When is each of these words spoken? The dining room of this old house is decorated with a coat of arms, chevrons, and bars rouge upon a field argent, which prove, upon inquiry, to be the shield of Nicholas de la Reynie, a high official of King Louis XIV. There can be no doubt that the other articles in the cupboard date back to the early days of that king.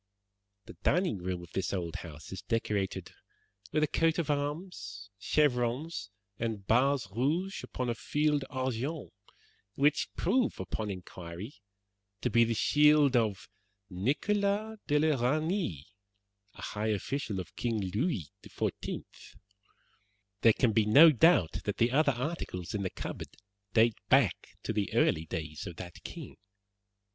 The 0.65 0.73
dining 0.81 1.19
room 1.19 1.43
of 1.43 1.51
this 1.53 1.71
old 1.71 1.97
house 1.97 2.31
is 2.31 2.41
decorated 2.41 3.11
with 3.71 3.83
a 3.83 3.87
coat 3.87 4.17
of 4.17 4.31
arms, 4.31 5.11
chevrons, 5.19 6.09
and 6.39 6.65
bars 6.65 7.07
rouge 7.15 7.61
upon 7.63 7.87
a 7.87 7.93
field 7.93 8.43
argent, 8.49 9.13
which 9.75 10.09
prove, 10.15 10.59
upon 10.59 10.89
inquiry, 10.89 11.53
to 12.21 12.31
be 12.31 12.43
the 12.43 12.55
shield 12.55 13.15
of 13.15 13.47
Nicholas 13.91 14.79
de 14.87 14.97
la 14.97 15.21
Reynie, 15.23 15.85
a 16.55 16.63
high 16.63 16.87
official 16.89 17.39
of 17.39 17.55
King 17.55 17.79
Louis 17.93 18.31
XIV. 18.41 19.03
There 20.41 20.53
can 20.53 20.71
be 20.71 20.87
no 20.87 21.11
doubt 21.11 21.59
that 21.65 21.77
the 21.77 21.91
other 21.91 22.13
articles 22.13 22.73
in 22.73 22.81
the 22.81 22.89
cupboard 22.89 23.29
date 23.75 23.99
back 24.09 24.57
to 24.63 24.73
the 24.73 24.91
early 24.95 25.27
days 25.27 25.67
of 25.67 25.75
that 25.75 26.03
king. 26.03 26.37